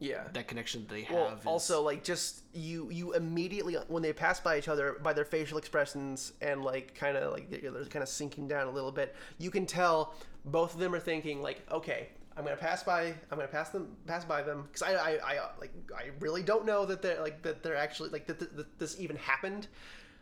[0.00, 0.24] yeah.
[0.32, 1.16] that connection that they have.
[1.16, 5.12] Well, is- also like just you you immediately when they pass by each other by
[5.12, 8.70] their facial expressions and like kind of like they're, they're kind of sinking down a
[8.70, 12.84] little bit, you can tell both of them are thinking like, okay, I'm gonna pass
[12.84, 16.42] by, I'm gonna pass them pass by them because I, I I like I really
[16.44, 19.66] don't know that they're like that they're actually like that, that, that this even happened.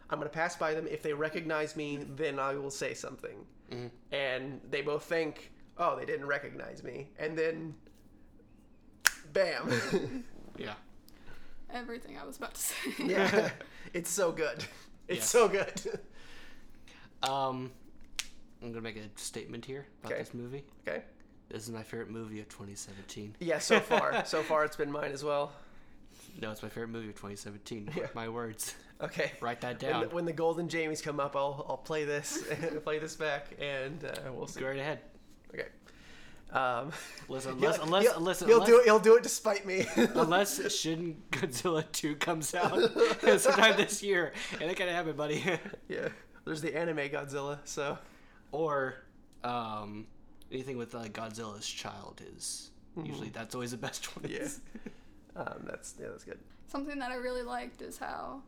[0.08, 0.86] I'm gonna pass by them.
[0.86, 3.44] If they recognize me, then I will say something.
[4.12, 7.74] And they both think, oh, they didn't recognize me, and then,
[9.32, 9.68] bam.
[10.56, 10.74] yeah.
[11.72, 12.74] everything I was about to say.
[13.04, 13.50] Yeah,
[13.92, 14.64] it's so good.
[15.08, 15.28] It's Yes.
[15.30, 16.00] so good.
[17.22, 17.70] Um,
[18.62, 20.22] I'm gonna make a statement here about Okay.
[20.22, 20.64] this movie.
[20.86, 21.02] okay.
[21.48, 23.36] This is my favorite movie of 2017.
[23.40, 25.52] Yeah, so far, so far it's been mine as well.
[26.40, 27.90] No, it's my favorite movie of 2017.
[27.96, 28.06] Yeah.
[28.14, 28.74] My words.
[29.00, 29.32] Okay.
[29.40, 30.00] Write that When down.
[30.02, 32.42] the, when the golden Jamies come up, I'll I'll play this,
[32.84, 34.60] play this back, and uh, we'll see.
[34.60, 35.00] Go right ahead.
[35.54, 35.68] Okay.
[36.52, 36.92] Um,
[37.28, 38.84] Listen, unless, unless, he'll, unless, he'll unless, do it.
[38.84, 39.86] He'll do it despite me.
[39.96, 42.90] unless Shin Godzilla 2 comes out
[43.38, 44.32] sometime this year.
[44.60, 45.42] And it can happen, buddy.
[45.88, 46.08] yeah.
[46.44, 47.98] There's the anime Godzilla, so
[48.52, 48.94] or
[49.42, 50.06] um,
[50.52, 52.70] anything with uh, Godzilla's child is
[53.02, 54.30] usually that's always the best one.
[54.30, 54.48] yeah.
[55.36, 56.38] Um, that's yeah, that's good.
[56.66, 58.40] Something that I really liked is how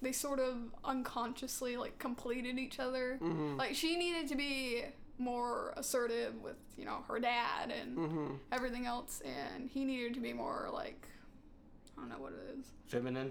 [0.00, 3.18] they sort of unconsciously like completed each other.
[3.22, 3.56] Mm-hmm.
[3.58, 4.84] Like she needed to be
[5.18, 8.26] more assertive with you know her dad and Mm-hmm.
[8.52, 11.06] everything else, and he needed to be more like
[11.98, 12.64] I don't know what it is.
[12.86, 13.30] Feminine,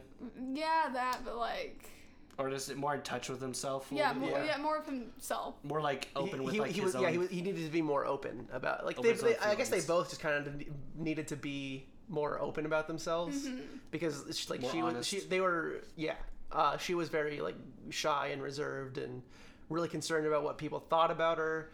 [0.54, 1.89] Yeah, that, but like
[2.38, 3.88] or just more in touch with himself.
[3.91, 4.43] yeah, more, Yeah.
[4.46, 4.58] yeah.
[4.58, 5.56] more of himself.
[5.63, 7.04] more like open he, with he, like he his was, own.
[7.04, 9.56] yeah, he, was, he needed to be more open about like Open they, they, I
[9.56, 10.63] guess they both just kind of
[10.98, 13.48] needed to be more open about themselves
[13.91, 16.15] because she, like More she was she they were yeah
[16.52, 17.56] uh, she was very like
[17.89, 19.22] shy and reserved and
[19.69, 21.72] really concerned about what people thought about her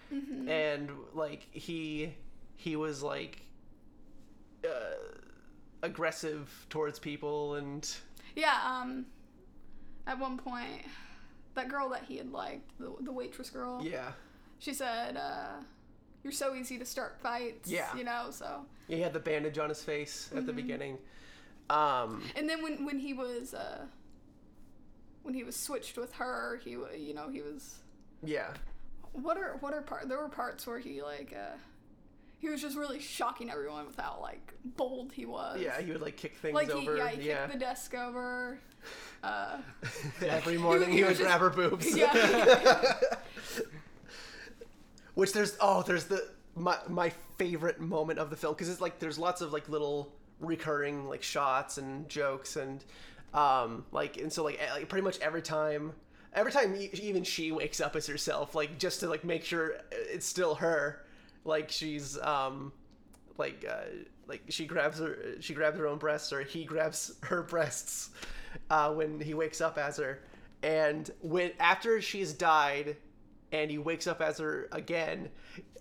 [0.47, 2.13] and like he
[2.55, 3.41] he was like
[4.63, 4.69] uh,
[5.83, 7.95] aggressive towards people and
[8.35, 9.05] Yeah, um,
[10.09, 10.81] at one point,
[11.53, 14.11] that girl that he had liked, the, the waitress girl, yeah
[14.59, 15.61] she said, uh,
[16.23, 17.95] "You're so easy to start fights." Yeah.
[17.95, 18.27] you know.
[18.31, 20.55] So, he had the bandage on his face at the Mm-hmm.
[20.61, 20.97] beginning
[21.69, 23.85] um and then when when he was uh,
[25.23, 27.77] when he was switched with her, he you know he was
[28.23, 28.47] yeah
[29.13, 31.55] what are what are part there were parts where he like uh,
[32.39, 35.61] he was just really shocking everyone with how like bold he was.
[35.61, 37.93] yeah he would like kick things Like over he, yeah, he yeah kicked the desk
[37.95, 38.59] over.
[39.23, 39.57] Uh,
[40.25, 41.87] every morning he, would was just- grab her boobs.
[41.97, 42.93] Yeah,
[45.15, 48.99] Which there's oh there's the my my favorite moment of the film because it's like
[48.99, 52.83] there's lots of like little recurring like shots and jokes and
[53.33, 55.91] um like and so like, like pretty much every time
[56.33, 60.25] every time even she wakes up as herself like just to like make sure it's
[60.25, 61.03] still her
[61.43, 62.71] like she's um
[63.39, 63.85] like uh
[64.27, 68.09] like she grabs her she grabs her own breasts or he grabs her breasts
[68.69, 70.19] uh when he wakes up as her
[70.61, 72.95] and when after she's died
[73.51, 75.29] and he wakes up as her again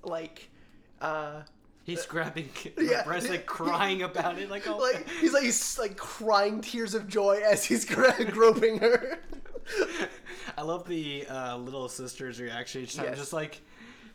[0.02, 0.48] like
[1.02, 1.42] uh
[1.84, 2.98] He's grabbing Yeah.
[2.98, 6.92] her breast, like crying about it, like oh, like he's like he's like crying tears
[6.94, 9.18] of joy as he's gra- groping her
[10.56, 12.84] I love the uh, little sister's reaction.
[12.84, 13.16] She's Yes.
[13.16, 13.60] just like,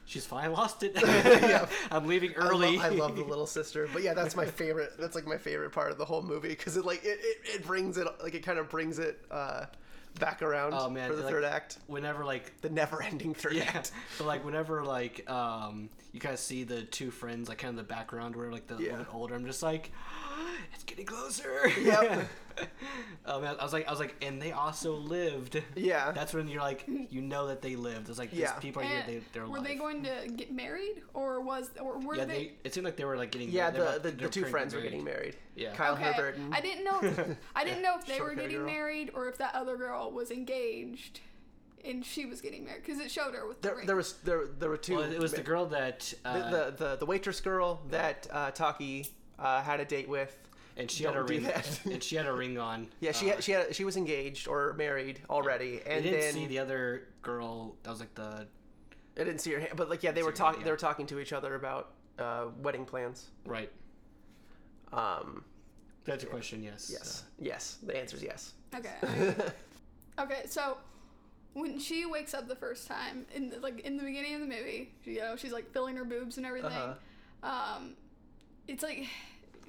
[0.06, 0.94] she's fine, I lost it.
[1.04, 1.68] Yeah.
[1.92, 2.78] I'm leaving I early.
[2.78, 4.94] love, I love the little sister, but yeah, that's my favorite.
[5.00, 7.66] That's like my favorite part of the whole movie because it like it, it, it
[7.66, 9.66] brings it like it kind of brings it uh,
[10.20, 13.64] back around Oh man, for the like, third act, Whenever like the never-ending third yeah,
[13.74, 13.92] act.
[14.18, 17.92] but like whenever like um you guys see the two friends like kind of the
[17.92, 18.92] background where like the Yeah.
[18.92, 19.92] little bit older, I'm just like,
[20.74, 21.70] it's getting closer.
[21.82, 22.28] Yep.
[23.26, 25.62] oh man, I was like I was like, and they also lived.
[25.76, 26.12] Yeah.
[26.12, 28.10] That's when you're like, you know that they lived.
[28.10, 28.54] It's like these Yeah.
[28.54, 29.64] people are here, they, they're were alive.
[29.64, 32.34] they going to get married or was or were yeah, they?
[32.34, 33.50] they, It seemed like they were like getting.
[33.50, 35.36] Yeah, they the about- the, the two pretty friends were getting married.
[35.56, 35.74] Yeah.
[35.74, 37.00] Kyle okay, Hebert and I didn't know.
[37.04, 38.66] If, I didn't know if they were Short-haired getting girl.
[38.66, 41.20] married or if that other girl was engaged,
[41.86, 43.86] and she was getting married because it showed her with the there, ring.
[43.88, 44.96] there was there there were two.
[44.98, 48.52] Well, it was the girl that the, uh, the, the the waitress girl that uh,
[48.52, 49.08] Taki
[49.40, 50.36] uh, had a date with.
[50.78, 51.44] And she had a don't do ring.
[51.44, 51.80] that.
[51.86, 52.88] and she had a ring on.
[53.00, 56.20] Yeah, she uh, had, she had, she was engaged or married already, I and didn't
[56.20, 57.76] then see the other girl.
[57.84, 58.48] That was like the
[59.16, 60.66] I didn't see her hand, but like yeah, they were see her hand, talking yeah.
[60.66, 63.30] they were talking to each other about uh, wedding plans.
[63.46, 63.72] right.
[64.92, 65.44] Um,
[66.06, 66.62] That's a question.
[66.62, 66.90] Yes.
[66.92, 68.54] yes, yes, the answer is yes.
[68.76, 69.34] Okay.
[70.20, 70.78] okay, so
[71.54, 74.48] when she wakes up the first time in the, like in the beginning of the
[74.48, 76.72] movie, you know, she's like filling her boobs and everything.
[76.72, 77.78] Uh-huh.
[77.78, 77.96] Um,
[78.68, 79.08] it's like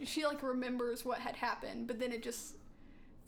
[0.05, 2.55] she like remembers what had happened, but then it just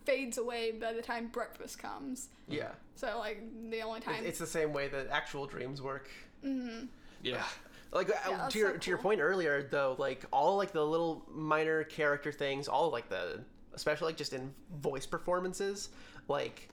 [0.04, 2.28] fades away by the time breakfast comes.
[2.48, 4.24] Yeah, So like the only time.
[4.24, 6.08] it's the same way that actual dreams work.
[6.42, 7.42] Yeah.
[7.92, 10.84] Like uh, that's to your so to your point earlier, though, like all like the
[10.84, 13.40] little minor character things, all like the
[13.74, 14.52] especially like just in
[14.82, 15.90] voice performances,
[16.28, 16.68] like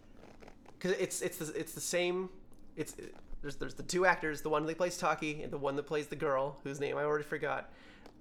[0.78, 2.30] because it's it's the it's the same.
[2.76, 2.96] It's
[3.42, 6.08] there's there's the two actors, the one that plays Taki and the one that plays
[6.08, 7.72] the girl whose name I already forgot.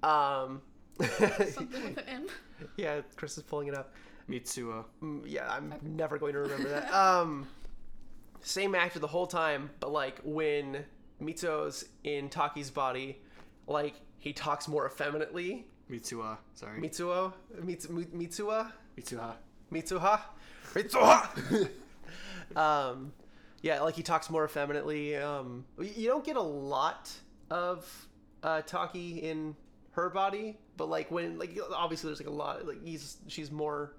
[0.02, 0.60] Um,
[1.00, 2.26] something with an M.
[2.76, 3.92] yeah, Chris is pulling it up.
[4.28, 4.84] Mitsuo.
[5.02, 6.92] Mm, yeah, I'm never going to remember that.
[6.94, 7.46] Um,
[8.40, 10.84] same actor the whole time, but like when
[11.20, 13.18] Mitsuo's in Taki's body,
[13.66, 15.66] like he talks more effeminately.
[15.90, 16.38] Mitsuo.
[16.54, 16.80] Sorry.
[16.80, 19.34] Mitsuo, Mitsu, Mitsuo, Mitsuha.
[19.72, 20.20] Mitsuha,
[20.74, 21.68] Mitsuha.
[22.56, 23.12] um,
[23.62, 25.16] yeah, like he talks more effeminately.
[25.16, 27.10] Um, you don't get a lot
[27.50, 28.08] of
[28.42, 29.54] uh, Taki in
[29.92, 33.92] her body, but like when like obviously there's like a lot like he's she's more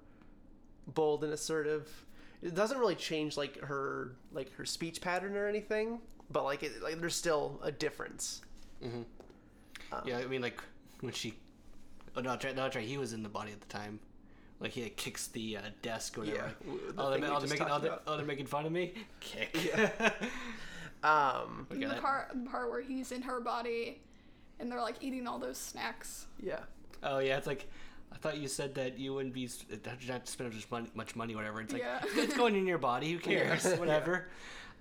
[0.88, 1.88] bold and assertive.
[2.42, 6.82] It doesn't really change like her like her speech pattern or anything, but like it,
[6.82, 8.42] like there's still a difference.
[10.04, 10.60] Yeah, I mean like
[11.00, 11.34] when she.
[12.16, 12.84] Oh no, that's right, no, that's right.
[12.84, 13.98] He was in the body at the time.
[14.60, 16.38] Like he like, kicks the uh, desk or whatever.
[16.38, 18.94] Yeah, the oh, they're, oh, they're making, oh, they're, oh, they're making fun of me.
[19.20, 19.56] Kick.
[21.04, 24.00] Um, the part part where he's in her body,
[24.60, 26.26] and they're like eating all those snacks.
[26.40, 26.60] yeah.
[27.02, 27.66] Oh yeah, it's like
[28.12, 30.88] I thought you said that you wouldn't be s- that you not spend much money,
[30.94, 31.60] much money, whatever.
[31.60, 32.00] It's like Yeah.
[32.16, 33.12] it's going in your body.
[33.12, 33.64] Who cares?
[33.70, 33.76] Yeah.
[33.78, 34.28] Whatever.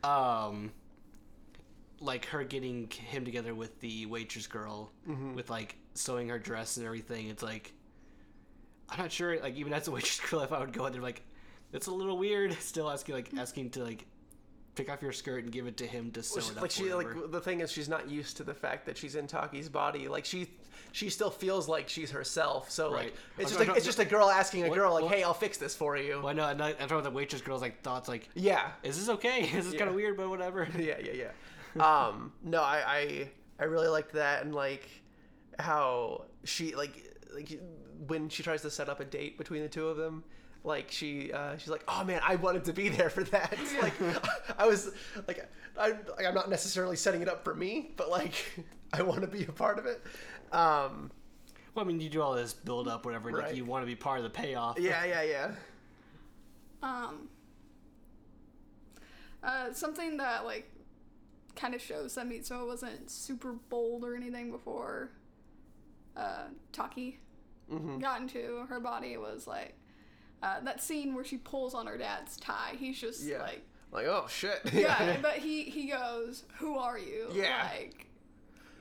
[0.04, 0.72] Um,
[2.00, 5.36] like her getting him together with the waitress girl, Mm-hmm.
[5.36, 7.28] with like sewing her dress and everything.
[7.30, 7.74] It's like
[8.90, 9.40] I'm not sure.
[9.40, 11.24] Like even as a waitress girl, if I would go in there, like
[11.72, 12.54] it's a little weird.
[12.62, 14.06] Still asking like asking to like
[14.76, 16.62] pick off your skirt and give it to him to sew Well, it up.
[16.64, 19.28] like she like the thing is she's not used to the fact that she's in
[19.28, 20.08] Taki's body.
[20.08, 20.50] Like she
[20.92, 22.70] she still feels like she's herself.
[22.72, 24.94] So like it's I'm just a, talking- it's just a girl asking a What- girl
[24.94, 26.92] like, what- "Hey, I'll fix this for you." Well, I know, and I, I'm talking
[26.98, 28.72] about the waitress girl's like thoughts like, Yeah.
[28.84, 29.42] is this okay?
[29.58, 30.68] Is this kind of weird, but whatever.
[30.78, 31.30] yeah, yeah,
[31.76, 32.08] yeah.
[32.08, 34.88] um, no, I, I, I really liked that, and like
[35.60, 37.60] how she like like
[38.08, 40.24] when she tries to set up a date between the two of them.
[40.64, 43.58] Like she, uh, she's like, oh man, I wanted to be there for that.
[43.82, 43.94] like,
[44.58, 44.92] I was
[45.28, 48.34] like, I, like, I'm not necessarily setting it up for me, but like,
[48.94, 50.02] I want to be a part of it.
[50.52, 51.12] Um,
[51.76, 53.30] Well, I mean, you do all this build up, whatever.
[53.30, 53.48] Right.
[53.48, 54.80] Like you want to be part of the payoff.
[54.80, 55.52] yeah, yeah, yeah.
[56.82, 57.30] Um,
[59.44, 60.70] uh, something that like
[61.56, 65.12] kind of shows that Mitsuha wasn't super bold or anything before
[66.16, 67.20] uh, Taki
[68.00, 69.74] got into her body was like
[70.44, 72.74] uh, that scene where she pulls on her dad's tie.
[72.78, 73.42] He's just Yeah.
[73.42, 74.60] like, Like, oh shit.
[74.74, 77.68] yeah, but he he goes, "Who are you?" Yeah.
[77.74, 78.08] like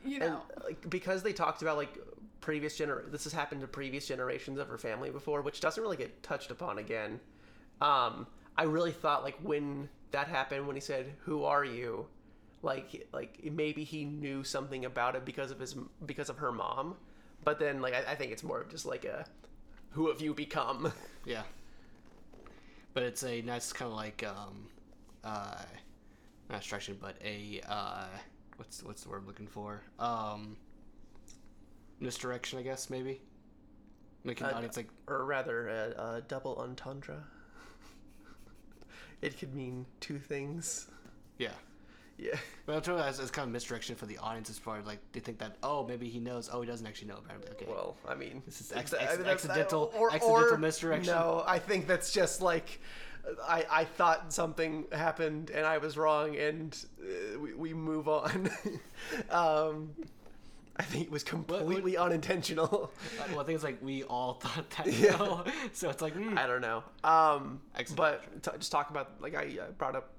[0.05, 0.43] you and know.
[0.65, 1.97] like because they talked about like
[2.41, 5.97] previous gener this has happened to previous generations of her family before which doesn't really
[5.97, 7.21] get touched upon again
[7.81, 12.05] um i really thought like when that happened when he said who are you
[12.63, 16.97] like like maybe he knew something about it because of his because of her mom
[17.45, 19.25] but then like i, I think it's more of just like a
[19.93, 20.93] who have you become
[21.25, 21.43] Yeah.
[22.95, 24.67] But it's a nice kind of like um,
[25.25, 25.63] uh,
[26.51, 28.05] not distraction, but a uh,
[28.57, 29.83] what's what's the word I'm looking for?
[29.99, 30.57] Um,
[32.01, 33.21] misdirection, I guess maybe.
[34.25, 37.25] Making the Uh, audience like or rather a, a double entendre
[39.23, 40.89] it could mean two things
[41.39, 41.55] yeah.
[42.23, 44.49] Yeah But I'm talking as, as kind of misdirection for the audience.
[44.49, 47.17] It's probably like they think that oh maybe he knows oh he doesn't actually know
[47.19, 51.13] apparently okay Well, I mean, This is ex- I ex- that's- accidental- accidental misdirection.
[51.15, 52.81] No, I think that's just like
[53.47, 58.51] I I thought something happened and I was wrong, and uh, we we move on.
[59.31, 59.91] um,
[60.77, 62.91] I think it was completely unintentional.
[63.21, 65.43] Uh, well I think it's like we all thought that Yeah.
[65.73, 66.39] so it's like hmm.
[66.39, 66.83] I don't know.
[67.05, 67.61] Um,
[67.97, 70.11] but t- just talk about like I uh, brought up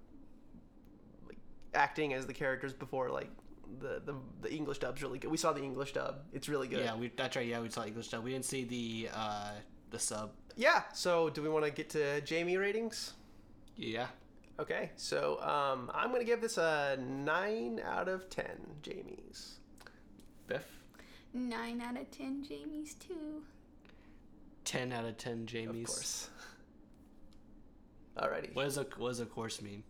[1.73, 3.29] acting as the characters before, like.
[3.79, 5.31] The, the, the English dub's really good.
[5.31, 6.19] We saw the English dub.
[6.31, 6.83] It's really good.
[6.85, 9.49] yeah we that's right yeah we saw English dub we didn't see the uh,
[9.89, 10.83] the sub Yeah.
[10.93, 13.13] So, do we want to get to Jamie ratings?
[13.75, 14.07] yeah
[14.59, 14.91] Okay.
[14.95, 18.59] So, um, I'm gonna give this a nine out of ten.
[18.83, 19.55] Jamie's.
[20.45, 20.67] Biff.
[21.33, 23.41] Nine out of ten, Jamie's too.
[24.65, 25.89] 10 out of 10 Jamie's.
[25.89, 26.29] Of course.
[28.17, 28.53] Alrighty.
[28.55, 29.83] What does a what does a course mean?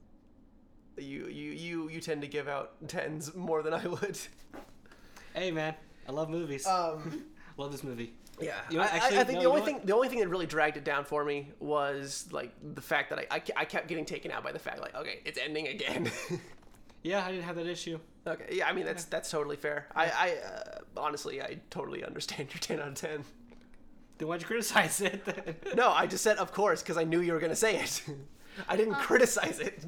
[0.98, 4.18] You you you you tend to give out tens more than I would.
[5.34, 5.74] Hey man,
[6.08, 6.66] I love movies.
[6.68, 7.24] Um.
[7.58, 8.14] love this movie.
[8.42, 9.86] Yeah, You know, I, I- I think no, the only thing what?
[9.86, 13.20] the only thing that really dragged it down for me was like the fact that
[13.20, 16.12] I, I, I kept getting taken out by the fact like okay it's ending again.
[17.06, 18.00] Yeah, I didn't have that issue.
[18.26, 19.88] okay, yeah, I mean that's that's totally fair.
[19.94, 23.26] I I uh, honestly I totally understand your ten out of ten.
[24.18, 25.26] Then why'd you criticize it?
[25.26, 25.56] Then?
[25.76, 28.02] No, I just said of course because I knew you were gonna say it.
[28.70, 29.84] I didn't criticize it.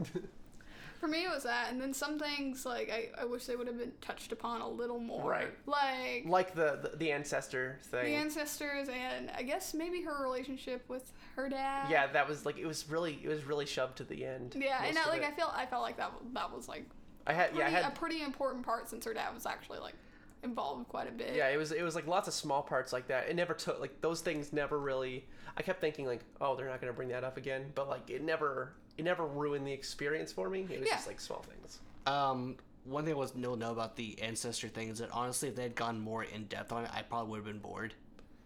[1.06, 3.68] For me, it was that, and then some things like I, I wish they would
[3.68, 5.30] have been touched upon a little more.
[5.30, 5.54] Right.
[5.68, 8.06] Like like the, the the ancestor thing.
[8.06, 11.92] the ancestors, and I guess maybe her relationship with her dad.
[11.92, 14.56] yeah, that was like it was really it was really shoved to the end.
[14.60, 15.28] Yeah, and I, like it.
[15.28, 16.86] I feel I felt like that that was like
[17.28, 19.78] I had pretty, yeah I had a pretty important part since her dad was actually
[19.82, 19.96] like
[20.42, 21.36] involved quite a bit.
[21.36, 23.30] yeah it was it was like lots of small parts like that.
[23.30, 25.28] It never took like those things never really.
[25.56, 28.24] I kept thinking like oh they're not gonna bring that up again, but like it
[28.24, 30.68] never it never ruined the experience for me.
[30.70, 30.96] It was Yeah.
[30.96, 31.80] just like small things.
[32.06, 35.56] Um, one thing I was no know about the ancestor thing is that honestly, if
[35.56, 37.94] they had gone more in depth on it, I probably would have been bored.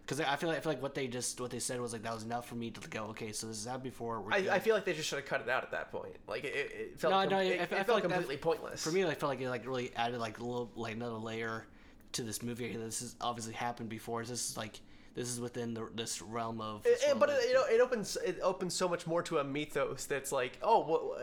[0.02, 2.02] Because I feel like I feel like what they just what they said was like
[2.02, 4.20] that was enough for me to go okay, so this is happened before.
[4.20, 4.36] We're I.
[4.50, 6.16] I feel like they just should have cut it out at that point.
[6.26, 8.10] Like it, it, it felt No, com- no, it, I- I it felt like that-
[8.10, 8.82] completely pointless.
[8.82, 11.64] For me, I felt like it like really added like a little like another layer
[12.12, 12.74] to this movie.
[12.76, 14.24] This has obviously happened before.
[14.24, 14.80] This is like
[15.14, 16.82] this is within the, this realm of.
[16.82, 19.22] This it- realm but of- it, you know, it opens it opens so much more
[19.24, 21.16] to a mythos that's like, oh, well,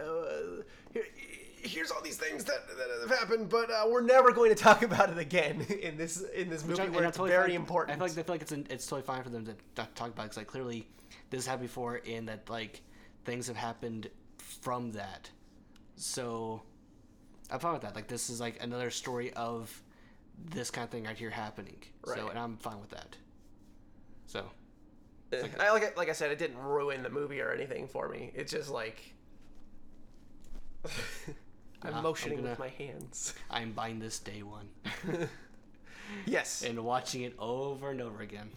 [0.59, 0.63] uh,
[0.93, 1.05] here,
[1.61, 4.83] here's all these things that, that have happened, but uh, we're never going to talk
[4.83, 7.95] about it again in this in this movie I- where it's totally very important.
[7.95, 9.95] I feel like I feel like it's an, it's totally fine for them to not
[9.95, 10.87] talk about because like clearly
[11.29, 12.81] this has happened before and that like
[13.25, 15.29] things have happened from that.
[15.95, 16.61] So
[17.49, 17.95] I'm fine with that.
[17.95, 19.81] Like this is like another story of
[20.51, 21.77] this kind of thing right here happening.
[22.05, 22.17] Right.
[22.17, 23.15] So and I'm fine with that.
[24.27, 24.45] So
[25.31, 28.31] like I- like I said, it didn't ruin the movie or anything for me.
[28.35, 29.13] It's just like
[31.83, 33.33] I'm Ah, I'm motioning gonna- with my hands.
[33.49, 34.69] I'm buying this day one
[36.25, 36.63] yes.
[36.63, 38.49] and watching it over and over again.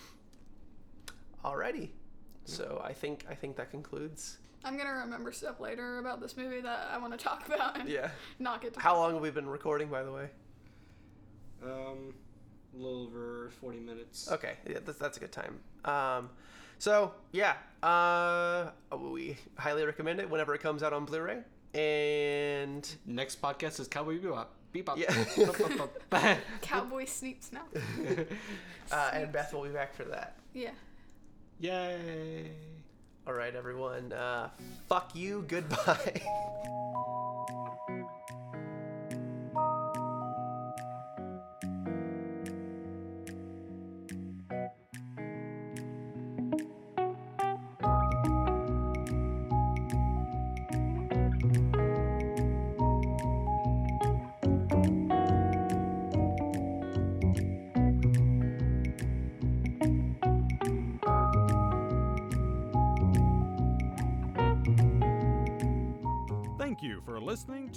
[1.45, 1.91] Alrighty.
[2.45, 4.39] So I think I think that concludes.
[4.65, 7.89] I'm gonna remember stuff later about this movie that I want to talk about and
[7.89, 8.11] Yeah.
[8.39, 8.81] not get to.
[8.81, 10.29] How long have we been recording, by the way?
[11.65, 12.15] Um,
[12.75, 14.31] a little over 40 minutes.
[14.31, 15.59] Okay, yeah, that's, that's a good time.
[15.85, 16.31] Um,
[16.79, 21.39] so yeah, uh, we highly recommend it whenever it comes out on Blu-ray.
[21.75, 24.47] And Next podcast is Cowboy Bebop.
[24.75, 24.97] Bebop.
[24.97, 26.37] Yeah.
[26.63, 27.63] Cowboy Sneaks now.
[28.93, 30.37] uh, and Beth will be back for that.
[30.55, 30.71] Yeah.
[31.61, 32.53] Yay.
[33.27, 34.13] All right, everyone.
[34.13, 34.49] Uh,
[34.89, 35.45] fuck you.
[35.47, 36.23] Goodbye.